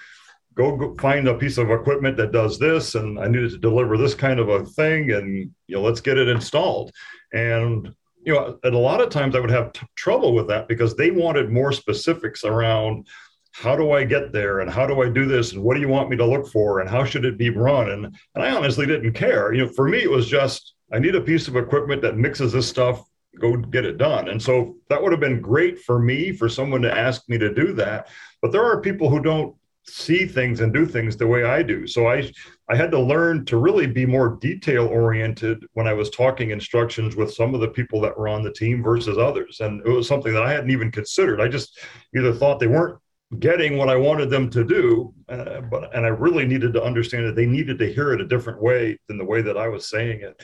go, 0.54 0.76
go 0.76 0.96
find 0.96 1.28
a 1.28 1.34
piece 1.34 1.58
of 1.58 1.70
equipment 1.70 2.16
that 2.16 2.32
does 2.32 2.58
this, 2.58 2.96
and 2.96 3.18
I 3.20 3.28
needed 3.28 3.50
to 3.52 3.58
deliver 3.58 3.96
this 3.96 4.14
kind 4.14 4.40
of 4.40 4.49
a 4.49 4.64
thing, 4.64 5.12
and 5.12 5.50
you 5.68 5.76
know, 5.76 5.82
let's 5.82 6.00
get 6.00 6.18
it 6.18 6.28
installed. 6.28 6.90
And 7.32 7.94
you 8.25 8.32
know, 8.32 8.58
and 8.62 8.75
a 8.75 8.78
lot 8.78 9.00
of 9.00 9.11
times 9.11 9.37
I 9.37 9.40
would 9.40 9.50
have 9.50 9.73
t- 9.73 9.87
trouble 9.96 10.34
with 10.34 10.49
that 10.49 10.66
because 10.66 10.96
they 10.96 11.11
wanted 11.11 11.50
more 11.50 11.73
specifics 11.73 12.42
around 12.42 13.06
how 13.54 13.76
do 13.76 13.92
I 13.92 14.02
get 14.02 14.32
there 14.32 14.61
and 14.61 14.70
how 14.70 14.84
do 14.84 15.00
I 15.00 15.08
do 15.08 15.26
this 15.26 15.52
and 15.52 15.62
what 15.62 15.75
do 15.75 15.80
you 15.80 15.88
want 15.88 16.11
me 16.11 16.16
to 16.16 16.26
look 16.26 16.49
for 16.49 16.80
and 16.80 16.90
how 16.90 17.04
should 17.04 17.25
it 17.25 17.38
be 17.38 17.50
run 17.50 17.90
and 17.90 18.06
and 18.06 18.44
I 18.44 18.50
honestly 18.50 18.84
didn't 18.84 19.12
care. 19.12 19.52
You 19.52 19.66
know, 19.66 19.73
for 19.73 19.88
me 19.88 20.02
it 20.02 20.11
was 20.11 20.26
just 20.28 20.75
I 20.92 20.99
need 20.99 21.14
a 21.14 21.20
piece 21.20 21.46
of 21.46 21.56
equipment 21.56 22.02
that 22.02 22.16
mixes 22.16 22.52
this 22.52 22.68
stuff, 22.68 23.04
go 23.40 23.56
get 23.56 23.84
it 23.84 23.96
done. 23.96 24.28
And 24.28 24.42
so 24.42 24.76
that 24.88 25.00
would 25.00 25.12
have 25.12 25.20
been 25.20 25.40
great 25.40 25.78
for 25.78 26.00
me, 26.00 26.32
for 26.32 26.49
someone 26.49 26.82
to 26.82 26.96
ask 26.96 27.28
me 27.28 27.38
to 27.38 27.54
do 27.54 27.73
that. 27.75 28.08
But 28.42 28.50
there 28.50 28.64
are 28.64 28.80
people 28.80 29.08
who 29.08 29.20
don't 29.20 29.54
see 29.87 30.26
things 30.26 30.61
and 30.61 30.73
do 30.73 30.87
things 30.87 31.16
the 31.16 31.26
way 31.26 31.44
I 31.44 31.62
do. 31.62 31.87
So 31.87 32.08
I 32.08 32.32
I 32.68 32.75
had 32.75 32.90
to 32.90 32.99
learn 32.99 33.44
to 33.46 33.56
really 33.56 33.87
be 33.87 34.04
more 34.04 34.37
detail 34.40 34.87
oriented 34.88 35.64
when 35.75 35.87
I 35.87 35.92
was 35.92 36.11
talking 36.11 36.50
instructions 36.50 37.14
with 37.14 37.32
some 37.32 37.54
of 37.54 37.61
the 37.61 37.68
people 37.68 38.00
that 38.00 38.18
were 38.18 38.26
on 38.26 38.42
the 38.42 38.52
team 38.52 38.82
versus 38.82 39.16
others. 39.16 39.61
And 39.61 39.80
it 39.87 39.90
was 39.90 40.08
something 40.08 40.32
that 40.32 40.42
I 40.42 40.50
hadn't 40.50 40.70
even 40.70 40.90
considered. 40.90 41.40
I 41.40 41.46
just 41.46 41.78
either 42.16 42.32
thought 42.32 42.58
they 42.58 42.66
weren't 42.66 42.99
getting 43.38 43.76
what 43.76 43.88
I 43.88 43.97
wanted 43.97 44.31
them 44.31 44.50
to 44.50 44.64
do, 44.64 45.14
uh, 45.29 45.61
but 45.62 45.95
and 45.95 46.05
I 46.05 46.09
really 46.09 46.47
needed 46.47 46.73
to 46.75 46.83
understand 46.83 47.26
that 47.26 47.37
they 47.37 47.47
needed 47.47 47.79
to 47.79 47.93
hear 47.93 48.12
it 48.12 48.21
a 48.21 48.26
different 48.26 48.62
way 48.62 48.99
than 49.09 49.19
the 49.19 49.25
way 49.25 49.43
that 49.43 49.57
I 49.57 49.69
was 49.69 49.88
saying 49.88 50.21
it. 50.23 50.43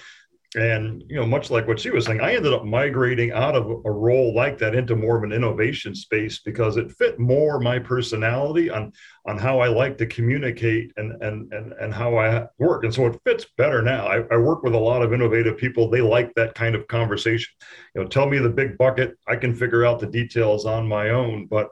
And 0.56 1.04
you 1.08 1.14
know 1.14 1.26
much 1.26 1.50
like 1.50 1.68
what 1.68 1.78
she 1.78 1.90
was 1.90 2.06
saying 2.06 2.20
i 2.20 2.34
ended 2.34 2.52
up 2.52 2.64
migrating 2.64 3.30
out 3.30 3.54
of 3.54 3.70
a 3.84 3.90
role 3.92 4.34
like 4.34 4.58
that 4.58 4.74
into 4.74 4.96
more 4.96 5.16
of 5.16 5.22
an 5.22 5.30
innovation 5.30 5.94
space 5.94 6.40
because 6.40 6.76
it 6.76 6.90
fit 6.90 7.20
more 7.20 7.60
my 7.60 7.78
personality 7.78 8.68
on 8.68 8.90
on 9.26 9.38
how 9.38 9.60
i 9.60 9.68
like 9.68 9.96
to 9.98 10.06
communicate 10.06 10.90
and 10.96 11.12
and 11.22 11.52
and, 11.52 11.72
and 11.74 11.94
how 11.94 12.16
i 12.16 12.44
work. 12.58 12.82
And 12.82 12.92
so 12.92 13.06
it 13.06 13.20
fits 13.24 13.46
better 13.58 13.80
now. 13.80 14.08
I, 14.08 14.24
I 14.32 14.38
work 14.38 14.64
with 14.64 14.74
a 14.74 14.78
lot 14.78 15.02
of 15.02 15.12
innovative 15.12 15.56
people. 15.56 15.88
They 15.88 16.00
like 16.00 16.34
that 16.34 16.56
kind 16.56 16.74
of 16.74 16.88
conversation. 16.88 17.52
You 17.94 18.02
know 18.02 18.08
tell 18.08 18.28
me 18.28 18.38
the 18.38 18.48
big 18.48 18.76
bucket. 18.76 19.16
I 19.28 19.36
can 19.36 19.54
figure 19.54 19.84
out 19.84 20.00
the 20.00 20.08
details 20.08 20.66
on 20.66 20.88
my 20.88 21.10
own 21.10 21.46
but 21.46 21.68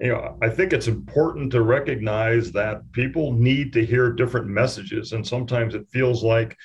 you 0.00 0.08
know, 0.08 0.38
I 0.40 0.48
think 0.48 0.72
it's 0.72 0.88
important 0.88 1.52
to 1.52 1.62
recognize 1.62 2.52
that 2.52 2.90
people 2.92 3.32
need 3.32 3.72
to 3.74 3.84
hear 3.84 4.10
different 4.10 4.46
messages. 4.46 5.12
And 5.12 5.26
sometimes 5.26 5.74
it 5.74 5.86
feels 5.90 6.24
like. 6.24 6.56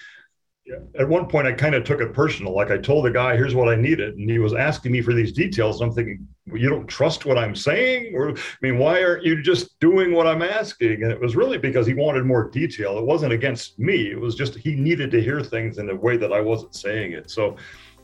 At 0.98 1.08
one 1.08 1.28
point, 1.28 1.46
I 1.46 1.52
kind 1.52 1.76
of 1.76 1.84
took 1.84 2.02
it 2.02 2.12
personal. 2.12 2.56
Like 2.56 2.72
I 2.72 2.80
told 2.80 3.06
the 3.06 3.12
guy, 3.12 3.38
"Here's 3.38 3.54
what 3.54 3.70
I 3.70 3.76
needed," 3.76 4.16
and 4.18 4.28
he 4.28 4.40
was 4.40 4.56
asking 4.56 4.94
me 4.94 5.02
for 5.04 5.14
these 5.14 5.32
details. 5.32 5.80
I'm 5.80 5.92
thinking, 5.92 6.28
well, 6.48 6.60
"You 6.60 6.70
don't 6.72 6.88
trust 6.88 7.28
what 7.28 7.38
I'm 7.38 7.56
saying?" 7.56 8.16
Or, 8.16 8.32
I 8.32 8.36
mean, 8.64 8.80
why 8.80 9.04
aren't 9.04 9.24
you 9.24 9.44
just 9.44 9.80
doing 9.80 10.12
what 10.12 10.26
I'm 10.26 10.42
asking? 10.42 11.04
And 11.04 11.12
it 11.12 11.22
was 11.22 11.36
really 11.36 11.60
because 11.60 11.86
he 11.86 11.94
wanted 11.94 12.26
more 12.26 12.50
detail. 12.50 12.98
It 12.98 13.06
wasn't 13.06 13.32
against 13.32 13.78
me. 13.78 14.10
It 14.10 14.20
was 14.20 14.34
just 14.34 14.56
he 14.56 14.74
needed 14.74 15.12
to 15.12 15.22
hear 15.22 15.44
things 15.44 15.78
in 15.78 15.88
a 15.92 15.96
way 15.96 16.18
that 16.18 16.34
I 16.34 16.42
wasn't 16.42 16.74
saying 16.74 17.12
it. 17.12 17.30
So, 17.30 17.58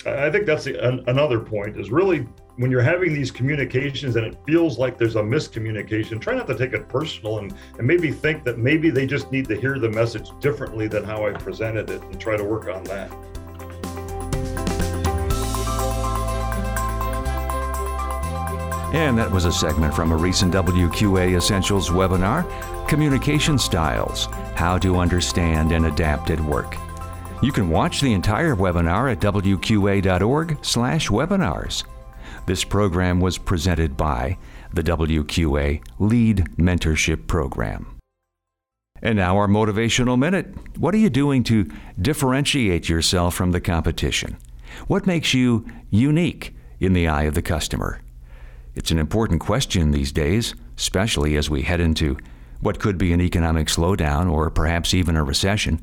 I 0.05 0.29
think 0.29 0.45
that's 0.45 0.65
the, 0.65 0.87
an, 0.87 1.03
another 1.07 1.39
point. 1.39 1.79
Is 1.79 1.89
really 1.89 2.27
when 2.57 2.69
you're 2.69 2.81
having 2.81 3.13
these 3.13 3.31
communications 3.31 4.15
and 4.15 4.25
it 4.25 4.37
feels 4.45 4.77
like 4.77 4.97
there's 4.97 5.15
a 5.15 5.21
miscommunication, 5.21 6.19
try 6.19 6.35
not 6.35 6.47
to 6.47 6.57
take 6.57 6.73
it 6.73 6.89
personal 6.89 7.39
and, 7.39 7.53
and 7.77 7.87
maybe 7.87 8.11
think 8.11 8.43
that 8.43 8.57
maybe 8.57 8.89
they 8.89 9.05
just 9.05 9.31
need 9.31 9.47
to 9.47 9.55
hear 9.55 9.79
the 9.79 9.89
message 9.89 10.29
differently 10.39 10.87
than 10.87 11.03
how 11.03 11.25
I 11.25 11.31
presented 11.31 11.89
it 11.89 12.01
and 12.01 12.19
try 12.19 12.35
to 12.35 12.43
work 12.43 12.67
on 12.67 12.83
that. 12.85 13.11
And 18.93 19.17
that 19.17 19.31
was 19.31 19.45
a 19.45 19.51
segment 19.53 19.93
from 19.93 20.11
a 20.11 20.17
recent 20.17 20.53
WQA 20.53 21.37
Essentials 21.37 21.89
webinar 21.89 22.45
Communication 22.89 23.57
Styles 23.57 24.25
How 24.55 24.77
to 24.79 24.97
Understand 24.97 25.71
and 25.71 25.85
Adapt 25.85 26.29
at 26.29 26.41
Work. 26.41 26.75
You 27.41 27.53
can 27.53 27.69
watch 27.69 28.01
the 28.01 28.11
entire 28.11 28.53
webinar 28.53 29.09
at 29.09 29.19
wqa.org/slash 29.19 31.07
webinars. 31.07 31.85
This 32.47 32.63
program 32.63 33.19
was 33.19 33.37
presented 33.37 33.95
by 33.95 34.37
the 34.73 34.83
WQA 34.83 35.81
Lead 35.99 36.49
Mentorship 36.57 37.27
Program. 37.27 37.99
And 39.01 39.17
now, 39.17 39.37
our 39.37 39.47
motivational 39.47 40.17
minute. 40.17 40.53
What 40.77 40.93
are 40.93 40.99
you 40.99 41.09
doing 41.09 41.43
to 41.45 41.69
differentiate 41.99 42.87
yourself 42.87 43.33
from 43.33 43.51
the 43.51 43.61
competition? 43.61 44.37
What 44.87 45.07
makes 45.07 45.33
you 45.33 45.65
unique 45.89 46.55
in 46.79 46.93
the 46.93 47.07
eye 47.07 47.23
of 47.23 47.33
the 47.33 47.41
customer? 47.41 48.01
It's 48.75 48.91
an 48.91 48.99
important 48.99 49.41
question 49.41 49.91
these 49.91 50.11
days, 50.11 50.55
especially 50.77 51.35
as 51.35 51.49
we 51.49 51.63
head 51.63 51.79
into 51.79 52.17
what 52.59 52.79
could 52.79 52.97
be 52.97 53.11
an 53.11 53.21
economic 53.21 53.67
slowdown 53.67 54.31
or 54.31 54.49
perhaps 54.49 54.93
even 54.93 55.15
a 55.15 55.23
recession. 55.23 55.81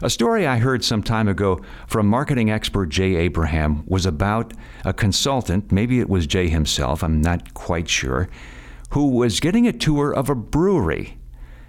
A 0.00 0.10
story 0.10 0.46
I 0.46 0.58
heard 0.58 0.84
some 0.84 1.02
time 1.02 1.28
ago 1.28 1.60
from 1.86 2.06
marketing 2.06 2.50
expert 2.50 2.86
Jay 2.86 3.16
Abraham 3.16 3.84
was 3.86 4.06
about 4.06 4.54
a 4.84 4.92
consultant, 4.92 5.70
maybe 5.70 6.00
it 6.00 6.08
was 6.08 6.26
Jay 6.26 6.48
himself, 6.48 7.04
I'm 7.04 7.20
not 7.20 7.54
quite 7.54 7.88
sure, 7.88 8.28
who 8.90 9.08
was 9.08 9.40
getting 9.40 9.66
a 9.66 9.72
tour 9.72 10.12
of 10.12 10.30
a 10.30 10.34
brewery. 10.34 11.18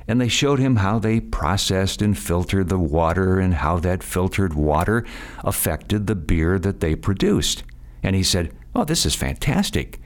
And 0.07 0.19
they 0.19 0.27
showed 0.27 0.59
him 0.59 0.77
how 0.77 0.99
they 0.99 1.19
processed 1.19 2.01
and 2.01 2.17
filtered 2.17 2.69
the 2.69 2.79
water 2.79 3.39
and 3.39 3.53
how 3.53 3.79
that 3.79 4.03
filtered 4.03 4.53
water 4.53 5.05
affected 5.39 6.07
the 6.07 6.15
beer 6.15 6.59
that 6.59 6.81
they 6.81 6.95
produced. 6.95 7.63
And 8.01 8.15
he 8.15 8.23
said, 8.23 8.53
Oh, 8.75 8.83
this 8.83 9.05
is 9.05 9.15
fantastic. 9.15 10.01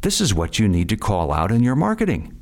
This 0.00 0.20
is 0.20 0.34
what 0.34 0.58
you 0.58 0.68
need 0.68 0.88
to 0.88 0.96
call 0.96 1.32
out 1.32 1.52
in 1.52 1.62
your 1.62 1.76
marketing. 1.76 2.38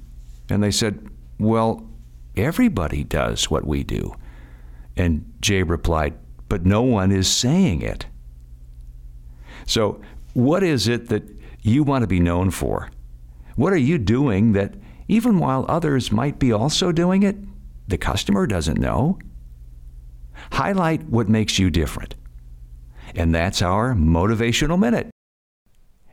And 0.49 0.62
they 0.62 0.70
said, 0.70 1.08
Well, 1.38 1.88
everybody 2.37 3.02
does 3.02 3.50
what 3.50 3.66
we 3.66 3.82
do. 3.82 4.14
And 5.00 5.33
Jay 5.40 5.62
replied, 5.62 6.12
But 6.50 6.66
no 6.66 6.83
one 6.83 7.11
is 7.11 7.26
saying 7.26 7.80
it. 7.80 8.04
So, 9.64 10.02
what 10.35 10.62
is 10.62 10.88
it 10.88 11.09
that 11.09 11.23
you 11.62 11.83
want 11.83 12.02
to 12.02 12.07
be 12.07 12.21
known 12.21 12.50
for? 12.50 12.90
What 13.57 13.73
are 13.73 13.78
you 13.78 13.97
doing 13.97 14.52
that, 14.52 14.75
even 15.09 15.38
while 15.38 15.64
others 15.69 16.12
might 16.12 16.38
be 16.38 16.52
also 16.52 16.92
doing 16.92 17.23
it, 17.23 17.37
the 17.88 17.97
customer 17.97 18.47
doesn't 18.47 18.78
know? 18.78 19.19
Highlight 20.52 21.04
what 21.04 21.30
makes 21.30 21.59
you 21.59 21.71
different. 21.71 22.14
And 23.14 23.35
that's 23.35 23.62
our 23.62 23.95
motivational 23.95 24.78
minute. 24.78 25.09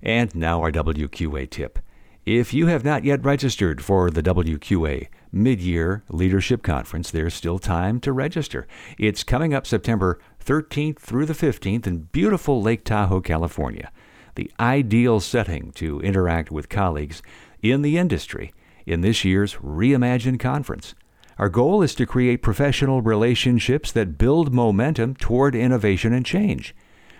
And 0.01 0.33
now 0.33 0.61
our 0.61 0.71
WQA 0.71 1.49
tip. 1.49 1.79
If 2.25 2.53
you 2.53 2.67
have 2.67 2.85
not 2.85 3.03
yet 3.03 3.25
registered 3.25 3.83
for 3.83 4.09
the 4.09 4.23
WQA 4.23 5.09
Mid 5.37 5.61
Year 5.61 6.03
Leadership 6.09 6.63
Conference, 6.63 7.11
there's 7.11 7.33
still 7.33 7.59
time 7.59 7.99
to 8.01 8.11
register. 8.11 8.67
It's 8.97 9.23
coming 9.23 9.53
up 9.53 9.67
September 9.67 10.19
13th 10.43 10.99
through 10.99 11.27
the 11.27 11.33
15th 11.33 11.85
in 11.85 12.07
beautiful 12.11 12.61
Lake 12.61 12.83
Tahoe, 12.83 13.21
California. 13.21 13.91
The 14.35 14.51
ideal 14.59 15.19
setting 15.19 15.71
to 15.73 15.99
interact 16.01 16.51
with 16.51 16.69
colleagues 16.69 17.21
in 17.61 17.81
the 17.81 17.97
industry 17.97 18.53
in 18.85 19.01
this 19.01 19.23
year's 19.23 19.55
Reimagine 19.55 20.39
Conference. 20.39 20.95
Our 21.37 21.49
goal 21.49 21.83
is 21.83 21.93
to 21.95 22.07
create 22.07 22.41
professional 22.41 23.01
relationships 23.01 23.91
that 23.91 24.17
build 24.17 24.53
momentum 24.53 25.15
toward 25.15 25.53
innovation 25.53 26.13
and 26.13 26.25
change, 26.25 26.75